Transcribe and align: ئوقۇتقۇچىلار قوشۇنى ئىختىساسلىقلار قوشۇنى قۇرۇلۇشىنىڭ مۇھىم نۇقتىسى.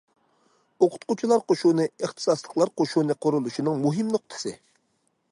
ئوقۇتقۇچىلار 0.85 1.43
قوشۇنى 1.51 1.85
ئىختىساسلىقلار 2.07 2.71
قوشۇنى 2.81 3.17
قۇرۇلۇشىنىڭ 3.25 3.77
مۇھىم 3.83 4.09
نۇقتىسى. 4.15 4.55